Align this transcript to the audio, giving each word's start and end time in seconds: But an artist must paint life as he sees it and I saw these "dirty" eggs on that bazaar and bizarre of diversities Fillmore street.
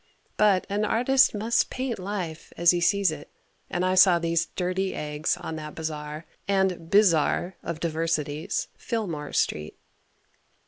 But 0.35 0.65
an 0.67 0.83
artist 0.83 1.35
must 1.35 1.69
paint 1.69 1.99
life 1.99 2.51
as 2.57 2.71
he 2.71 2.81
sees 2.81 3.11
it 3.11 3.29
and 3.69 3.85
I 3.85 3.93
saw 3.93 4.17
these 4.17 4.47
"dirty" 4.55 4.95
eggs 4.95 5.37
on 5.37 5.57
that 5.57 5.75
bazaar 5.75 6.25
and 6.47 6.89
bizarre 6.89 7.55
of 7.61 7.79
diversities 7.79 8.67
Fillmore 8.75 9.31
street. 9.31 9.77